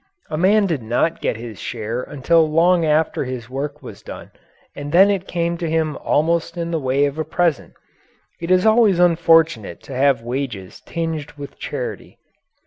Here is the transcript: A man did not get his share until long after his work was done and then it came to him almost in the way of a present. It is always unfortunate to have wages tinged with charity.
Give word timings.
A 0.31 0.35
man 0.37 0.65
did 0.65 0.81
not 0.81 1.21
get 1.21 1.37
his 1.37 1.59
share 1.59 2.01
until 2.01 2.49
long 2.49 2.87
after 2.87 3.23
his 3.23 3.51
work 3.51 3.83
was 3.83 4.01
done 4.01 4.31
and 4.75 4.91
then 4.91 5.11
it 5.11 5.27
came 5.27 5.59
to 5.59 5.69
him 5.69 5.95
almost 5.97 6.57
in 6.57 6.71
the 6.71 6.79
way 6.79 7.05
of 7.05 7.19
a 7.19 7.23
present. 7.23 7.73
It 8.39 8.49
is 8.49 8.65
always 8.65 8.97
unfortunate 8.97 9.83
to 9.83 9.93
have 9.93 10.23
wages 10.23 10.81
tinged 10.87 11.33
with 11.33 11.59
charity. 11.59 12.17